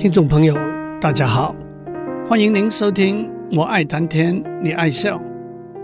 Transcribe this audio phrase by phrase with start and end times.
[0.00, 0.54] 听众朋友，
[1.00, 1.56] 大家好，
[2.28, 5.18] 欢迎您收听《我爱谈天，你爱笑》，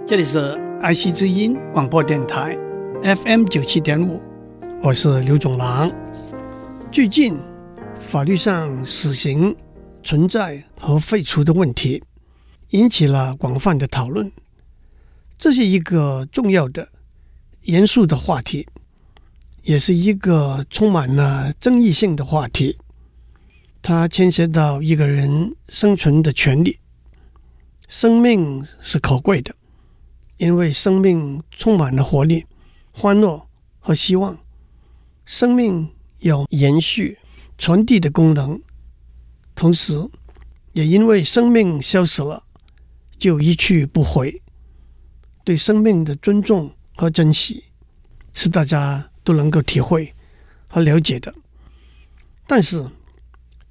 [0.06, 0.38] 这里是
[0.80, 2.56] 爱惜之音广播电台
[3.02, 4.22] FM 九七点五，
[4.80, 5.90] 我是刘总郎。
[6.92, 7.36] 最近，
[7.98, 9.56] 法律上死刑
[10.04, 12.00] 存在和废除的问题
[12.70, 14.30] 引起了广泛的讨论，
[15.36, 16.86] 这是一个重要的、
[17.62, 18.64] 严肃的话题，
[19.64, 22.78] 也是一个充满了争议性的话题。
[23.86, 26.78] 它牵涉到一个人生存的权利。
[27.86, 29.54] 生命是可贵的，
[30.38, 32.46] 因为生命充满了活力、
[32.92, 33.46] 欢乐
[33.78, 34.38] 和希望。
[35.26, 35.90] 生命
[36.20, 37.18] 有延续、
[37.58, 38.58] 传递的功能，
[39.54, 40.08] 同时
[40.72, 42.44] 也因为生命消失了，
[43.18, 44.40] 就一去不回。
[45.44, 47.64] 对生命的尊重和珍惜，
[48.32, 50.14] 是大家都能够体会
[50.68, 51.34] 和了解的。
[52.46, 52.88] 但是，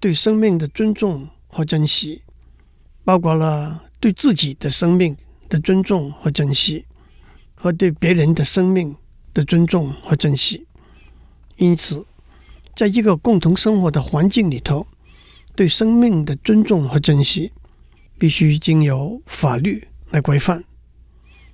[0.04, 2.24] 对生命的尊重和珍惜，
[3.06, 5.16] 包括了对自己的生命
[5.48, 6.86] 的尊重和珍惜，
[7.56, 8.94] 和对别人的生命
[9.34, 10.68] 的尊重和珍惜。
[11.56, 12.06] 因此，
[12.76, 14.86] 在一个共同生活的环境里头，
[15.56, 17.54] 对生命的尊重和珍惜，
[18.20, 20.66] 必须经由法律来规范。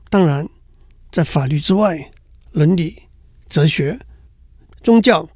[0.10, 0.50] 当然，
[1.12, 2.10] 在法律之外，
[2.54, 3.04] 伦理、
[3.48, 4.00] 哲学、
[4.82, 5.30] 宗教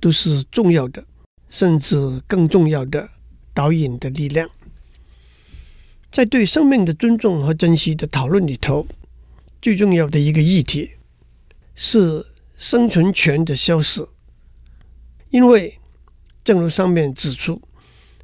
[0.00, 1.04] 都是重要的。
[1.50, 3.10] 甚至更重要的
[3.52, 4.48] 导引的力量，
[6.10, 8.86] 在对生命的尊重和珍惜的讨论里头，
[9.60, 10.92] 最重要的一个议题
[11.74, 12.24] 是
[12.56, 14.06] 生存权的消失。
[15.30, 15.78] 因为，
[16.44, 17.60] 正如上面指出，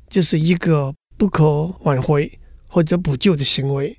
[0.08, 3.98] 这是一个不可挽回或者补救的行为。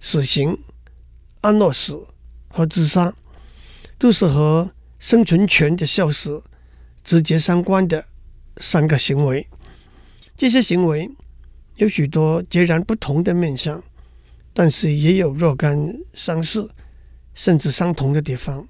[0.00, 0.58] 死刑、
[1.42, 2.08] 安乐死
[2.48, 3.14] 和自杀
[3.98, 6.42] 都是和生存权的消失
[7.04, 8.04] 直接相关的。
[8.58, 9.46] 三个行为，
[10.36, 11.10] 这些行为
[11.76, 13.82] 有许多截然不同的面向，
[14.52, 16.70] 但是也有若干相似
[17.34, 18.66] 甚至相同的地方。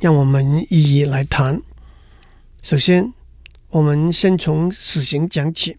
[0.00, 1.62] 让我们一一来谈。
[2.62, 3.14] 首先，
[3.70, 5.78] 我们先从死刑讲起。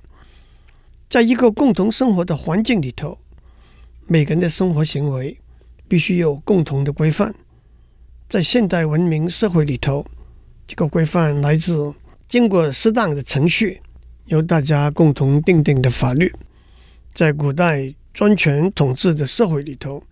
[1.07, 3.17] 在一个共同生活的环境里头，
[4.07, 5.37] 每个人的生活行为
[5.87, 7.35] 必须有共同的规范。
[8.27, 10.05] 在现代文明社会里头，
[10.65, 11.93] 这个规范来自。
[12.27, 13.81] 经过适当的程序，
[14.25, 16.29] 由大家共同订定的法律，
[17.13, 20.03] 在古代专权统治的社会里头，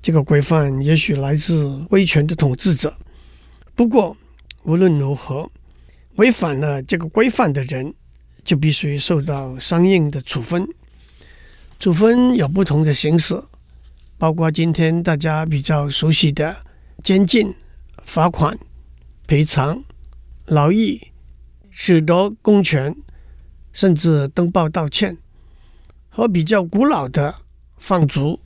[0.00, 2.96] 这个规范也许来自威权的统治者。
[3.74, 4.16] 不过，
[4.62, 5.50] 无论如何，
[6.16, 7.92] 违反了这个规范的人，
[8.42, 10.66] 就必须受到相应的处分。
[11.78, 13.38] 处分有不同的形式，
[14.16, 16.56] 包括今天大家比较熟悉的
[17.02, 17.54] 监禁、
[18.04, 18.58] 罚款、
[19.26, 19.84] 赔偿、
[20.46, 21.08] 劳役。
[21.76, 22.94] 褫夺公权，
[23.72, 25.18] 甚至登报道歉，
[26.08, 27.34] 和比较古老的
[27.76, 28.38] 放逐、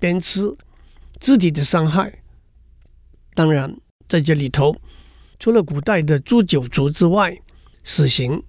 [0.00, 0.56] 鞭笞、
[1.20, 2.20] 肢体的伤害。
[3.32, 3.76] 当然，
[4.08, 4.76] 在这里头，
[5.38, 7.40] 除了古代的诛九族之外，
[7.84, 8.42] 死刑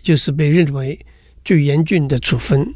[0.00, 1.04] 就是被认为
[1.44, 2.74] 最严峻的处分。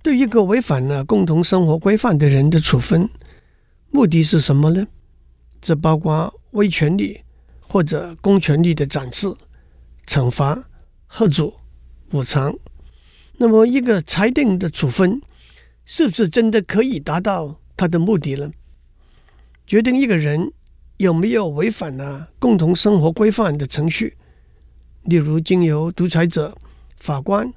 [0.00, 3.10] 对一个违反了共同生活规范的人的处分，
[3.90, 4.86] 目的是什么呢？
[5.60, 7.20] 这包括威权力
[7.60, 9.26] 或者公权力的展示。
[10.08, 10.70] 惩罚、
[11.06, 11.54] 吓阻、
[12.08, 12.58] 补偿，
[13.36, 15.20] 那么一个裁定的处分，
[15.84, 18.50] 是不是真的可以达到他的目的呢？
[19.66, 20.50] 决定一个人
[20.96, 24.16] 有没有违反了共同生活规范的程序，
[25.02, 26.56] 例如经由独裁者、
[26.96, 27.52] 法官、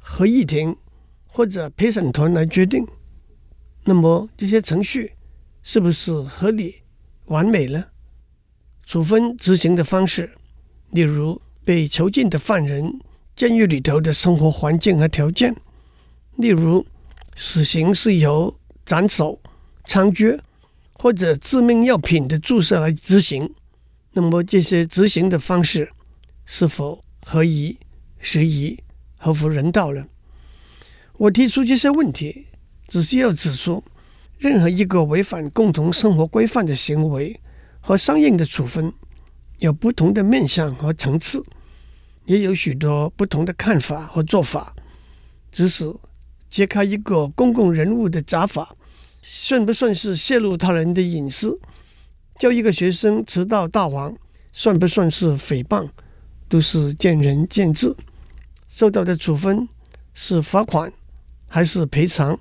[0.00, 0.76] 合议庭
[1.28, 2.84] 或者陪审团来决定，
[3.84, 5.12] 那么这些程序
[5.62, 6.82] 是不是合理、
[7.26, 7.84] 完美呢？
[8.84, 10.32] 处分执行的方式，
[10.90, 11.40] 例如。
[11.64, 13.00] 被囚禁的犯人
[13.36, 15.54] 监狱里头的生活环境和条件，
[16.36, 16.86] 例如
[17.34, 19.40] 死刑是由斩首、
[19.84, 20.40] 枪决
[20.92, 23.54] 或者致命药品的注射来执行，
[24.12, 25.90] 那么这些执行的方式
[26.44, 27.78] 是否合宜、
[28.18, 28.78] 适宜、
[29.18, 30.06] 合乎人道呢？
[31.18, 32.46] 我提出这些问题，
[32.88, 33.84] 只是要指出，
[34.38, 37.40] 任何一个违反共同生活规范的行为
[37.80, 38.92] 和相应的处分。
[39.62, 41.40] 有不同的面向和层次，
[42.26, 44.74] 也有许多不同的看法和做法。
[45.52, 45.94] 只是
[46.50, 48.74] 揭开一个公共人物的假法，
[49.22, 51.60] 算不算是泄露他人的隐私？
[52.40, 54.12] 叫一个学生迟到大王，
[54.52, 55.88] 算不算是诽谤？
[56.48, 57.94] 都是见仁见智。
[58.66, 59.68] 受到的处分
[60.12, 60.92] 是罚款
[61.46, 62.36] 还是赔偿？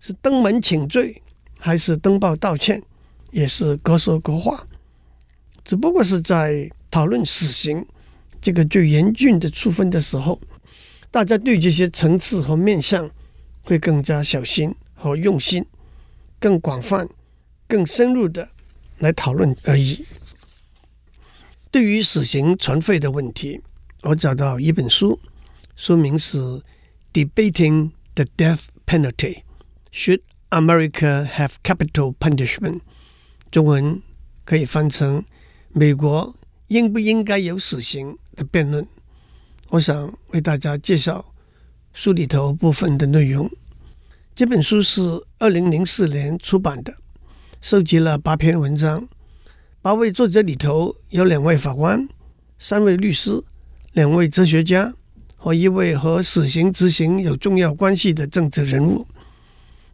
[0.00, 1.22] 是登门请罪
[1.60, 2.82] 还是登报道歉？
[3.30, 4.66] 也是各说各话。
[5.64, 7.84] 只不过是在讨论死刑
[8.40, 10.38] 这个最严峻的处分的时候，
[11.10, 13.10] 大家对这些层次和面向
[13.62, 15.64] 会更加小心和用心，
[16.38, 17.08] 更广泛、
[17.66, 18.48] 更深入的
[18.98, 20.04] 来讨论而已。
[21.70, 23.60] 对于死刑存废的问题，
[24.02, 25.18] 我找到一本书，
[25.74, 26.38] 书名是
[27.12, 29.38] 《Debating the Death Penalty:
[29.90, 30.20] Should
[30.50, 32.76] America Have Capital Punishment》，
[33.50, 34.02] 中文
[34.44, 35.24] 可以翻成
[35.76, 36.32] “美国
[36.68, 38.86] 应不应该有死刑”的辩论。
[39.70, 41.24] 我想为大家介绍
[41.92, 43.50] 书里头部分的内容。
[44.36, 45.02] 这本书是
[45.40, 46.94] 二零零四年出版的，
[47.60, 49.08] 收集了八篇文章。
[49.82, 52.08] 八位作者里头有两位法官、
[52.56, 53.42] 三位律师、
[53.94, 54.94] 两位哲学家
[55.36, 59.04] 和一位和死刑执行有重要关系的政治人物。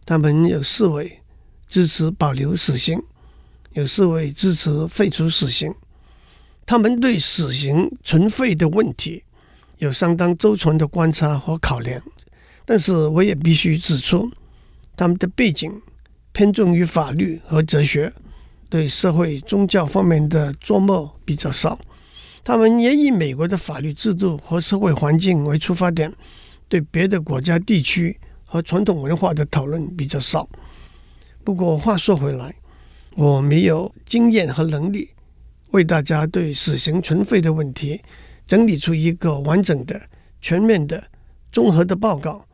[0.04, 1.20] 他们有四位
[1.66, 3.02] 支持保留死刑，
[3.72, 5.74] 有四位支持废除死刑。
[6.66, 9.24] 他们对死刑存废的问题，
[9.78, 12.00] 有相当周全的观察和考量，
[12.64, 14.30] 但是我也必须指出，
[14.96, 15.72] 他们的背景
[16.32, 18.12] 偏重于法律和哲学，
[18.68, 21.78] 对社会宗教方面的琢磨比较少。
[22.44, 26.12] 他们也以美国的法律制度和社会环境为出发点，
[26.68, 30.48] 对别的国家、地区和传统文化的讨论比较少。
[31.42, 32.54] 不过话说回来，
[33.16, 35.10] 我没有经验和能力
[35.70, 38.00] 为大家对死刑存废的问题。
[38.46, 40.00] 整理出一个完整的、
[40.40, 41.00] 全面的、
[41.52, 42.44] 综合的报告，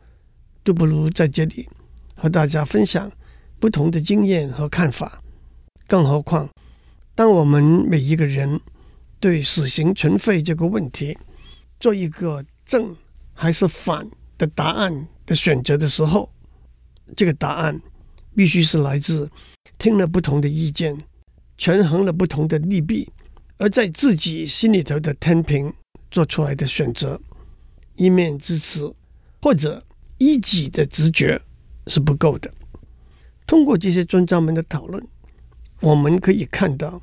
[0.62, 1.66] 都不如在这里
[2.14, 3.10] 和大家分享
[3.58, 5.22] 不同的经验和看法。
[5.86, 6.50] 更何况，
[7.14, 8.60] 当我们每一个人
[9.18, 11.16] 对死刑存废这个问题
[11.80, 12.94] 做一个正
[13.32, 14.06] 还是反
[14.36, 16.30] 的答案的选择的时候，
[17.16, 17.80] 这个答案
[18.36, 19.28] 必须是来自
[19.78, 20.96] 听了不同的意见、
[21.58, 23.08] 权衡了不同的利弊，
[23.56, 25.72] 而在自己心里头的天平。
[26.08, 27.20] 做出来的选择，
[27.96, 28.94] 一面之词
[29.42, 29.84] 或者
[30.18, 31.38] 一己的直觉
[31.88, 32.50] 是不够的。
[33.44, 35.04] 通过这些专家们的讨论，
[35.80, 37.02] 我们可以看到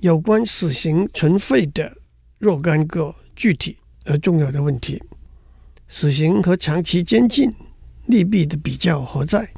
[0.00, 1.98] 有关死刑存废的
[2.38, 3.76] 若干个具体
[4.06, 5.00] 而重要的问题：
[5.86, 7.52] 死刑和长期监禁
[8.06, 9.48] 利弊的比较何在？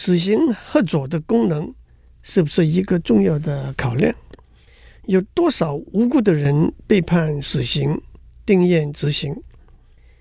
[0.00, 1.74] 死刑吓阻的功能
[2.22, 4.14] 是不是一个重要的考量？
[5.06, 8.00] 有多少无辜的人被判死刑、
[8.46, 9.34] 定谳执行？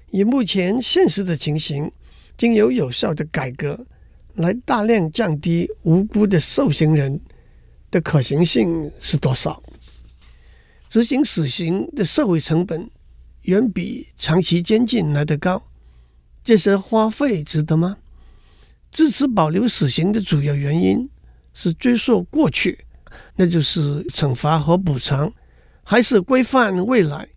[0.10, 1.92] 以目前现实的情形，
[2.36, 3.86] 经由有效的改革
[4.34, 7.22] 来大量降低无辜的受刑人
[7.92, 9.62] 的可行性是多少？
[10.90, 12.90] 执行死刑的社会成本
[13.44, 15.68] 远比长期监禁来得高，
[16.44, 17.98] 这些花费值得吗？
[18.98, 21.08] 支持保留死刑的主要原因
[21.54, 22.80] 是追溯过去。
[23.36, 25.32] 那就是惩罚和补偿，
[25.84, 27.30] 还是规范未来？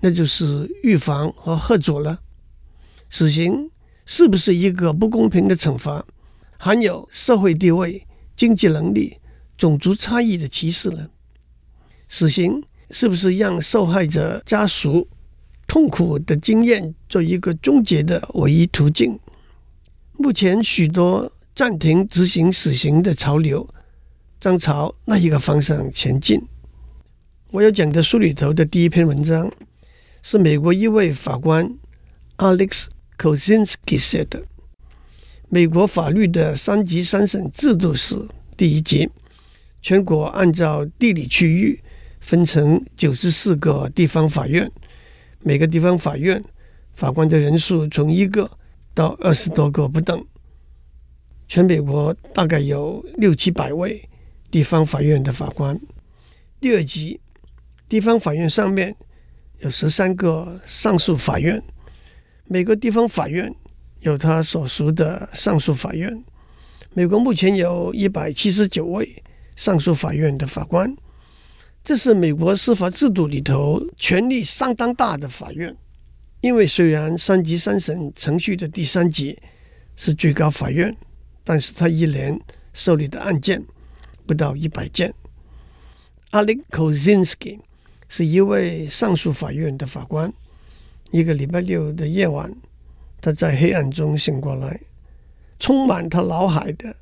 [0.00, 2.18] 那就是预防和吓阻了。
[3.10, 3.70] 死刑
[4.06, 6.02] 是不是一个不公平的惩罚？
[6.56, 9.18] 含有社会地位、经济能力、
[9.58, 11.10] 种族差异的歧视呢？
[12.08, 15.06] 死刑是不是让受害者家属
[15.66, 19.20] 痛苦的经验做一个终结的唯一途径？
[20.22, 23.68] 目前许多暂停执行死刑的潮流。
[24.38, 26.40] 正朝那一个方向前进。
[27.50, 29.50] 我要讲的书里头的第一篇文章，
[30.22, 31.76] 是美国一位法官
[32.36, 32.84] Alex
[33.18, 34.40] Kozinski 写的。
[35.48, 38.16] 美国法律的三级三审制度是：
[38.56, 39.10] 第一级，
[39.80, 41.82] 全国按照地理区域
[42.20, 44.70] 分成九十四个地方法院，
[45.40, 46.40] 每个地方法院
[46.94, 48.48] 法官的人数从一个
[48.94, 50.24] 到二十多个不等。
[51.48, 54.08] 全美国大概有六七百位。
[54.50, 55.80] 地方法院的法官，
[56.60, 57.18] 第二级
[57.88, 58.94] 地方法院上面
[59.60, 61.62] 有十三个上诉法院，
[62.44, 63.50] 每个地方法院
[64.00, 66.22] 有他所属的上诉法院。
[66.92, 69.22] 美国目前有一百七十九位
[69.56, 70.94] 上诉法院的法官，
[71.82, 75.74] 这是美国司法制度里头权力相当大的法院。
[76.42, 79.38] 因为虽然三级三审程序的第三级
[79.96, 80.94] 是最高法院，
[81.42, 82.38] 但是他一年
[82.74, 83.64] 受理的案件。
[84.24, 85.12] 不到一百件。
[86.30, 87.58] Alex Kozinski
[88.08, 90.32] 是一位上诉法院的法官。
[91.10, 92.54] 一个礼拜六的夜晚，
[93.20, 94.80] 他在黑暗中醒过来，
[95.58, 96.94] 充满他脑海的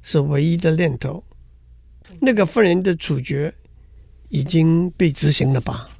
[0.00, 1.22] 是唯一的念头：
[2.18, 3.52] 那个犯人的处决
[4.30, 5.90] 已经被执行了吧？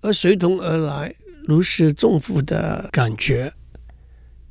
[0.00, 1.14] 而随同而来
[1.46, 3.52] 如释重负的感觉。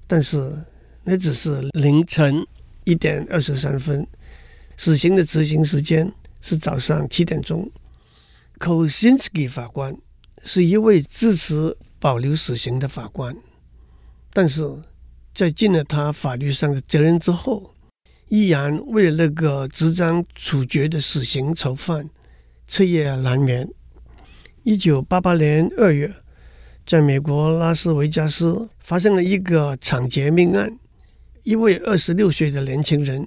[0.08, 0.56] 但是
[1.04, 2.46] 那只是凌晨
[2.84, 4.06] 一点二十三分。
[4.76, 7.72] 死刑的执行时间是早上七点钟。
[8.58, 9.96] Kosinski 法官
[10.44, 13.36] 是一位支持保留死刑的法官，
[14.32, 14.62] 但是
[15.34, 17.76] 在尽了他法律上的责任之后，
[18.30, 22.10] 依然为那个执掌处决的死刑囚犯
[22.68, 23.70] 彻夜难眠。
[24.64, 26.14] 一九八八年二月，
[26.86, 30.78] 在美国拉斯维加斯发生了一个抢劫命案，
[31.44, 33.26] 一位二十六岁的年轻人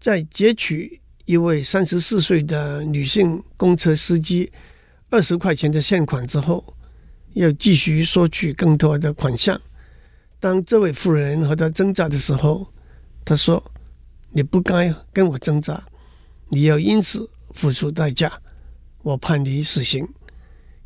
[0.00, 4.50] 在劫取一位三十四岁的女性公车司机
[5.10, 6.64] 二十块钱的现款之后，
[7.34, 9.60] 要继续索取更多的款项。
[10.40, 12.66] 当这位妇人和他挣扎的时候，
[13.24, 13.62] 他说
[14.32, 15.84] ：“你不该跟我挣扎，
[16.48, 18.32] 你要因此付出代价。
[19.02, 20.08] 我判你死刑。”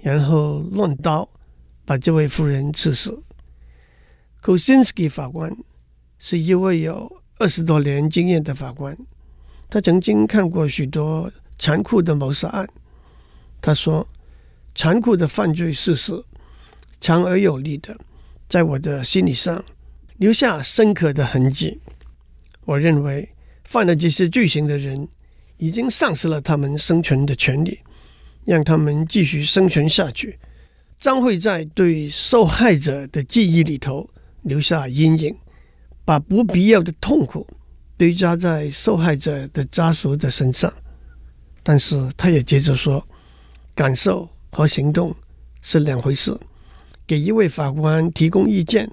[0.03, 1.29] 然后乱刀
[1.85, 3.23] 把这位妇人刺死。
[4.43, 5.57] Kosinski 法官
[6.19, 8.97] 是一位有二十多年经验的法官，
[9.69, 12.69] 他曾经看过许多残酷的谋杀案。
[13.61, 14.09] 他说
[14.75, 16.25] ：“残酷的犯罪事实。”
[17.01, 17.99] 强而有力的，
[18.49, 19.65] 在我的心理上
[20.19, 21.81] 留下深刻的痕迹。
[22.65, 23.29] 我认为
[23.65, 25.09] 犯了这些罪行的人
[25.57, 27.81] 已经丧失了他们生存的权利，
[28.45, 30.39] 让他们继续生存下去，
[31.03, 34.09] 将会在对受害者的记忆里头
[34.43, 35.37] 留下阴影，
[36.05, 37.45] 把不必要的痛苦
[37.97, 40.73] 堆加在受害者的家属的身上。
[41.65, 43.05] 但是，他也接着说，
[43.75, 45.13] 感受和行动
[45.61, 46.39] 是两回事。
[47.05, 48.89] 给一位法官提供意见，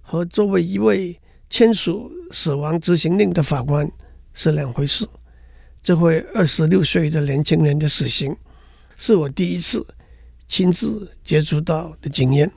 [0.00, 1.16] 和作为一位
[1.48, 3.88] 签署死亡执行令的法官
[4.34, 5.08] 是两回事。
[5.80, 8.36] 这位二十六岁的年轻人的死刑，
[8.96, 9.86] 是我第一次
[10.48, 12.50] 亲自接触到的经验。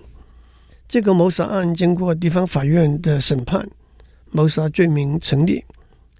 [0.88, 3.68] 这个谋杀案经过地方法院的审判，
[4.32, 5.63] 谋杀罪名成立，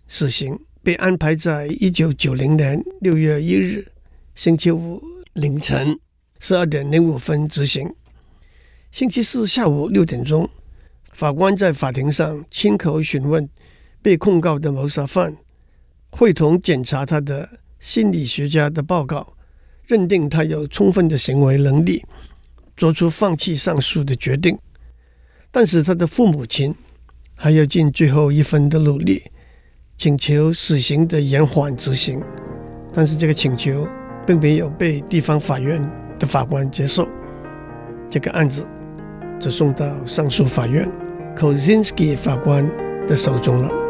[0.08, 3.92] 死刑被安排在一九九零年六月一日
[4.34, 5.04] 星期五
[5.34, 6.00] 凌晨
[6.40, 7.94] 十二点零五分执行。
[8.92, 10.50] 星期四下午六点钟，
[11.12, 13.48] 法官在法庭上亲口询问
[14.02, 15.36] 被控告的谋杀犯，
[16.10, 17.48] 会同检查他的
[17.80, 19.35] 心理学家的报告，
[19.88, 22.04] 认定他有充分的行为能力，
[22.78, 24.58] 做出放弃上诉的决定。
[25.52, 26.74] 但是他的父母亲
[27.36, 29.24] 还要尽最后一分的努力，
[29.98, 32.22] 请求死刑的延缓执行。
[32.94, 33.88] 但是这个请求
[34.26, 35.82] 并没有被地方法院
[36.20, 37.08] 的法官接受。
[38.10, 38.66] 这个案子。
[39.38, 40.90] 就送到上诉法院
[41.36, 42.66] Kozinski 法官
[43.06, 43.85] 的手中了。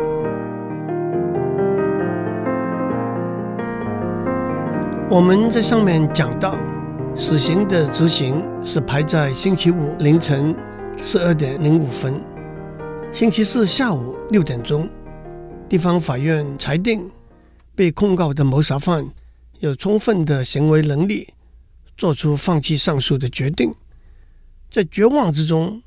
[5.08, 6.58] 我们在上面讲到，
[7.16, 10.54] 死刑的执行是排在星期五凌晨
[11.00, 12.20] 十二点零五分，
[13.14, 14.90] 星期四下午六点钟，
[15.70, 17.08] 地方法院裁定
[17.76, 19.08] 被控告的谋杀犯
[19.60, 21.28] 有充分的行为能力，
[21.96, 23.72] 做出放弃上诉的决定。
[24.72, 25.84] 在绝望之中，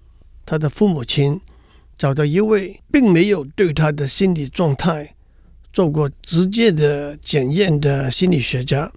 [0.47, 1.41] 他的父母亲
[1.99, 5.13] 找到一位并没有对他的心理状态
[5.73, 8.91] 做过直接的检验的心理学家，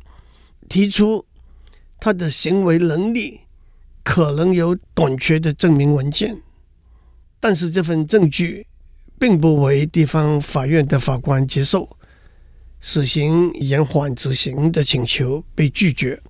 [0.72, 1.26] 提出
[2.00, 3.42] 他的行为能力
[4.04, 6.42] 可能有短缺的证明文件，
[7.42, 8.66] 但是这份证据
[9.20, 11.98] 并不为地方法院的法官接受，
[12.80, 16.22] 死刑延缓执行的请求被拒绝。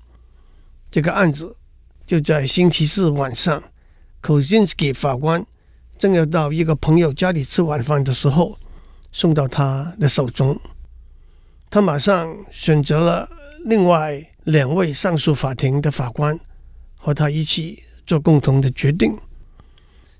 [0.89, 1.55] 这个案子。
[2.07, 3.63] 就在星期四晚上
[4.21, 5.45] ，Kozinski 法官
[5.97, 8.57] 正要到一个朋友家里吃晚饭的时候，
[9.13, 10.59] 送到他的手中。
[11.69, 13.29] 他马上选择了
[13.63, 16.39] 另外两位上诉法庭的法官，
[16.97, 19.17] 和他一起做共同的决定。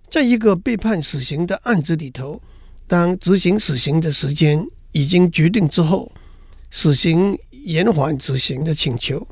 [0.09, 2.41] 在一个被判死刑的案子里头，
[2.87, 6.11] 当执行死刑的时间已经决定之后，
[6.69, 9.27] 死刑延缓执行的请求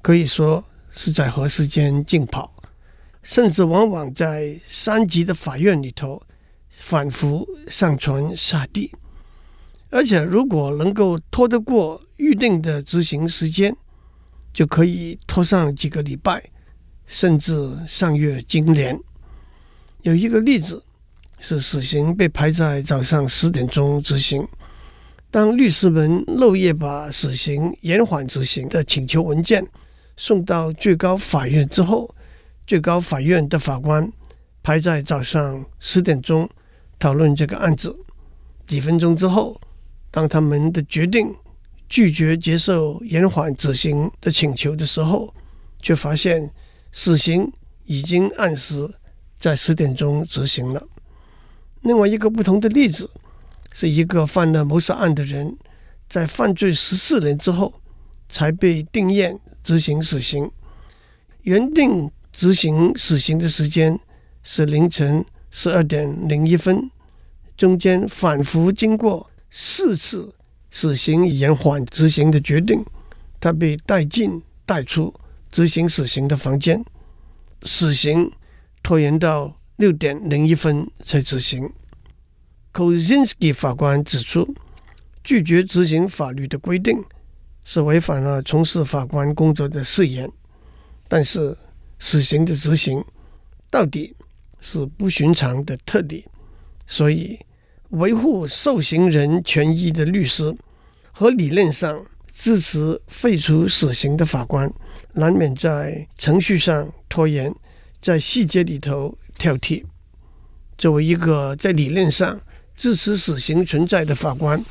[0.00, 0.64] 可以说。
[0.94, 2.52] 是在和时间竞跑，
[3.22, 6.22] 甚至往往在三级的法院里头
[6.68, 8.92] 反复上传下地，
[9.88, 13.74] 而且如果能够拖得过预定的执行时间，
[14.52, 16.42] 就可以拖上几个礼拜，
[17.06, 18.98] 甚至上月经年。
[20.02, 20.82] 有一个例子
[21.38, 24.46] 是死刑被排在早上十点钟执行，
[25.30, 29.66] 当律师们漏夜把死刑延缓执行的请求文件。
[30.16, 32.14] 送到最高法院之后，
[32.66, 34.12] 最高法院的法官
[34.62, 36.48] 排在早上十点钟
[36.98, 37.96] 讨论这个案子。
[38.66, 39.58] 几分钟之后，
[40.10, 41.34] 当他们的决定
[41.92, 45.34] 拒绝接受延缓执行的请求的时候，
[45.82, 46.50] 却发现
[46.90, 47.52] 死刑
[47.84, 48.94] 已经按时
[49.36, 50.82] 在十点钟执行了。
[51.82, 53.10] 另外一个不同的例子，
[53.74, 55.54] 是一个犯了谋杀案的人，
[56.08, 57.74] 在犯罪十四年之后
[58.26, 59.38] 才被定验。
[59.62, 60.50] 执行死刑，
[61.42, 64.00] 原定执行死刑的时间
[64.42, 66.90] 是凌晨十二点零一分，
[67.56, 70.34] 中间反复经过四次
[70.74, 72.82] 死刑延缓执行的决定，
[73.38, 75.14] 他被带进带出
[75.50, 76.82] 执行死刑的房间，
[77.64, 78.32] 死刑
[78.82, 81.70] 拖延到六点零一分才执行。
[82.72, 84.54] Kozinski 法官指出，
[85.22, 87.04] 拒绝执行法律的规定
[87.64, 90.32] 是违反了从事法官工作的誓言，
[91.06, 91.54] 但是
[91.98, 93.04] 死刑的执行
[93.70, 94.16] 到底
[94.58, 96.24] 是不寻常的特点，
[96.86, 97.38] 所以
[97.92, 100.56] 维护受刑人权益的律师
[101.12, 102.02] 和理论上
[102.34, 104.72] 支持废除死刑的法官，
[105.12, 107.54] 难免在程序上拖延，
[108.00, 109.84] 在细节里头挑剔。
[110.78, 112.40] 作为一个在理论上
[112.74, 114.64] 支持死刑存在的法官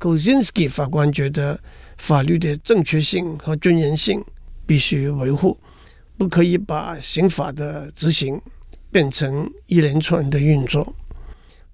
[0.00, 1.60] ，Kozinski 法官觉得
[1.98, 4.24] 法律的正确性和尊严性
[4.64, 5.58] 必须维护，
[6.16, 8.40] 不可以把刑法的执行
[8.90, 10.94] 变成一连串的运作。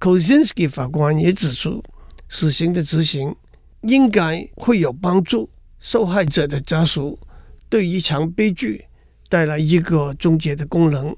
[0.00, 1.84] Kozinski 法官也指出，
[2.28, 3.36] 死刑的执行
[3.82, 7.18] 应该会有帮助受害者的家属，
[7.68, 8.86] 对一场悲剧
[9.28, 11.14] 带来一个终结的功能。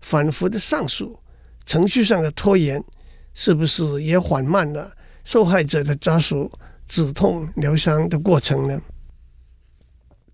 [0.00, 1.18] 反复的上诉，
[1.66, 2.82] 程序上的拖延。
[3.34, 4.92] 是不是也缓慢了
[5.24, 6.52] 受害者的家属
[6.86, 8.78] 止痛疗伤的过程呢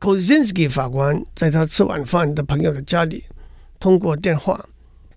[0.00, 3.22] ？Kozinski 法官在他吃晚饭的朋友的家里，
[3.78, 4.68] 通过电话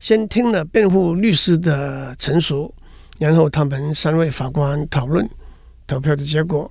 [0.02, 2.74] 先听了辩护律师的陈述，
[3.20, 5.30] 然后他们三位法官讨论
[5.86, 6.70] 投票的结果，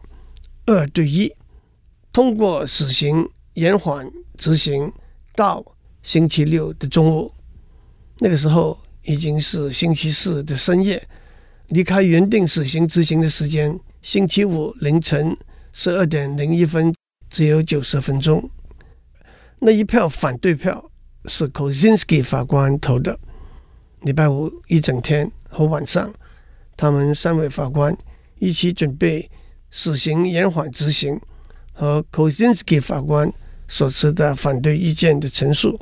[0.67, 1.33] 二对一
[2.13, 4.93] 通过死刑延缓执行
[5.37, 5.65] 到
[6.03, 7.33] 星期六的中午。
[8.19, 8.79] 那个时候。
[9.03, 11.03] 已经是星期四的深夜，
[11.69, 15.35] 离开原定死刑执行的时间，星期五凌晨
[15.73, 16.95] 十二点零一分，
[17.31, 18.49] 只有九十分钟。
[19.61, 20.90] 那一票反对票
[21.27, 23.19] 是 Kozinski 法官投的。
[24.03, 26.13] 礼拜五一整天和晚上，
[26.77, 27.97] 他们三位法官
[28.39, 29.31] 一起准备
[29.71, 31.21] 死刑延缓执行
[31.73, 33.33] 和 Kozinski 法官
[33.69, 35.79] 所持的反对意见的陈述。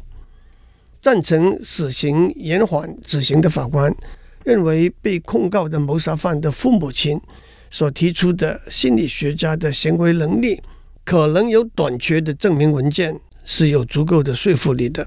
[1.01, 3.94] 赞成死刑延缓执行的法官
[4.44, 7.20] 认为，被控告的谋杀犯的父母亲
[7.70, 10.61] 所提出的心理学家的行为能力
[11.05, 15.07] 可能有短缺的证明文件是有足够的说服力的。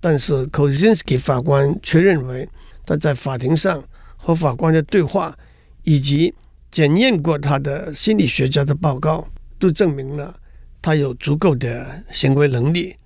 [0.00, 2.48] 但是，Kozinski 法官却认为，
[2.84, 3.84] 他在法庭上
[4.16, 5.36] 和法官的对话
[5.84, 6.34] 以及
[6.70, 10.34] 检验过他的心理学家的报告，都证明了
[10.80, 12.96] 他有足够的行为能力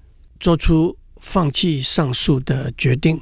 [0.41, 0.97] 做出。
[1.27, 3.19] 放弃上诉的决定。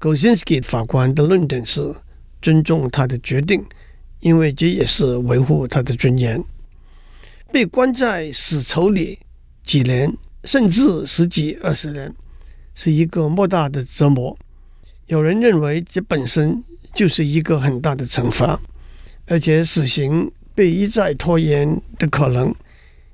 [0.00, 1.94] Kozinski 法官的论点是
[2.40, 3.62] 尊重他的决定，
[4.20, 6.42] 因为这也是维护他的尊严。
[7.52, 9.18] 被关在死囚里
[9.62, 12.10] 几年，甚至十几二十年，
[12.76, 14.38] 是一个莫大的折磨。
[15.08, 16.62] 有人认为这本身
[16.94, 18.60] 就是一个很大的惩罚，
[19.26, 22.54] 而且死刑被一再拖延的可能，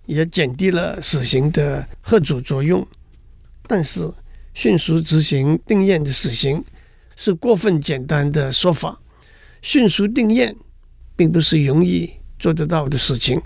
[0.04, 2.86] 也减低了死刑的吓阻作用。
[3.66, 4.06] 但是，
[4.52, 6.62] 迅速执行定谳的死刑
[7.16, 9.00] 是过分简单的说法。
[9.62, 10.54] 迅速定谳
[11.14, 13.40] 并不是容易做得到的事情。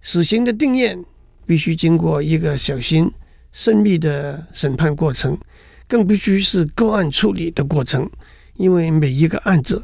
[0.00, 1.04] 死刑的定谳
[1.46, 3.10] 必须经过一个小心、
[3.54, 5.38] 慎密的审判过程，
[5.86, 8.10] 更必须是个案处理的过程，
[8.56, 9.80] 因为每一个案子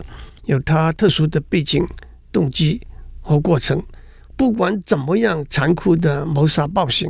[0.47, 1.87] 有它特殊的背景、
[2.33, 2.81] 动机
[3.21, 3.81] 和过程。
[4.37, 7.09] 不管怎么样残酷的谋杀暴行，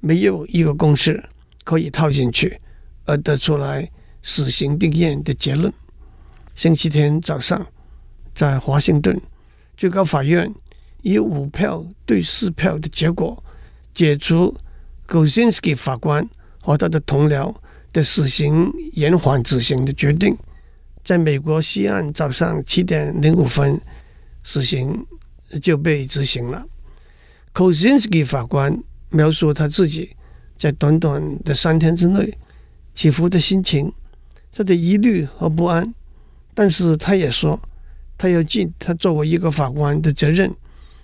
[0.00, 1.22] 没有一个公式。
[1.62, 2.58] 可以套进去，
[3.04, 3.88] 而得出来
[4.22, 5.72] 死刑定谳的结论。
[6.54, 7.64] 星期天早上，
[8.34, 9.20] 在华盛顿
[9.76, 10.52] 最高法院
[11.02, 13.44] 以五票对四票的结果，
[13.94, 14.56] 解除
[15.10, 16.26] Kozinski 法官
[16.62, 17.52] 和他的同僚
[17.92, 20.38] 的死刑延缓执行的决定。
[21.04, 23.80] 在美国西岸早上七点零五分，
[24.44, 25.04] 死刑
[25.60, 26.64] 就被执行了。
[27.52, 30.10] Kozinski 法官描述他自己。
[30.56, 32.36] 在短短的三天之内，
[32.94, 33.90] 起伏的心情，
[34.52, 35.94] 他的疑虑和不安，
[36.52, 37.58] 但是他也说，
[38.18, 40.54] 他要尽他作为一个法官的责任。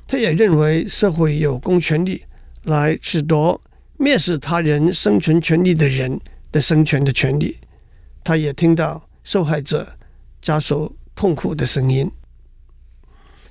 [0.07, 2.23] 他也认为社会有公权力
[2.65, 3.59] 来褫夺
[3.99, 6.21] 蔑视他人生存权利的人
[6.53, 7.57] 的生存的权利。
[8.25, 9.87] 他也听到受害者
[10.41, 12.11] 家属痛苦的声音。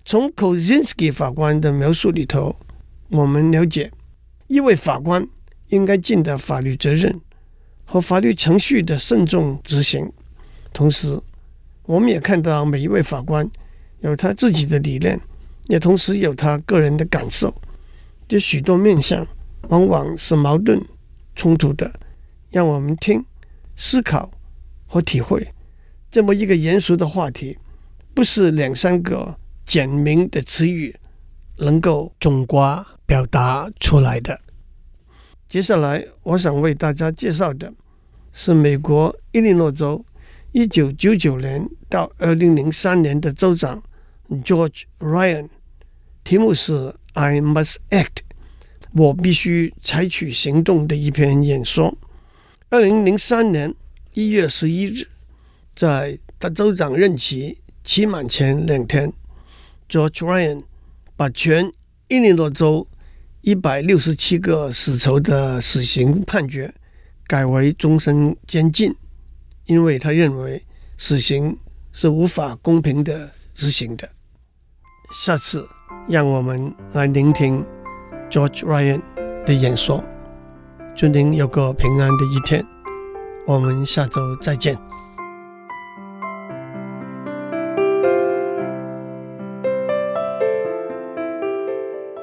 [0.04, 2.56] 从 Kozinski 法官的描述里头，
[3.10, 3.92] 我们了解
[4.48, 5.28] 一位法官。
[5.70, 7.20] 应该尽的法律责任
[7.86, 10.10] 和法律程序的慎重执行，
[10.72, 11.20] 同时，
[11.88, 13.50] 我们也看到每一位法官
[14.02, 15.20] 有他自己的理念，
[15.70, 17.52] 也同时有他个人的感受。
[18.28, 19.26] 这许多面向
[19.70, 20.82] 往往是矛盾
[21.36, 21.92] 冲突的，
[22.50, 23.24] 让我们听、
[23.76, 24.32] 思考
[24.86, 25.54] 和体会
[26.10, 27.58] 这么一个严肃的话题，
[28.14, 30.96] 不是两三个简明的词语
[31.58, 34.40] 能够总括表达出来的。
[35.48, 37.72] 接下来，我想为大家介绍的
[38.32, 40.04] 是美国伊利诺州
[40.52, 43.82] 一九九九年到二零零三年的州长
[44.44, 45.50] George Ryan，
[46.24, 48.25] 题目是 “I must act”，
[48.96, 51.94] 我必须采取行动的一篇演说。
[52.70, 53.76] 二零零三年
[54.14, 55.06] 一月十一日，
[55.76, 59.12] 在他州长任期期满前两天
[59.90, 60.64] ，George Ryan
[61.18, 61.70] 把全
[62.08, 62.88] 伊利诺州
[63.42, 66.74] 一百六十七个死囚的死刑判决
[67.28, 68.96] 改为终身监禁，
[69.66, 70.64] 因为他认为
[70.98, 71.58] 死刑
[71.92, 74.10] 是无法公平的执行的。
[75.12, 75.68] 下次
[76.08, 77.66] 让我们来聆听
[78.36, 79.02] George Ryan
[79.46, 80.04] 的演说。
[80.94, 82.62] 祝您有个平安的一天，
[83.48, 84.78] 我们下周再见。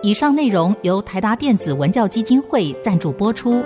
[0.02, 3.64] 以上内容由台达电子文教基金会赞助播出。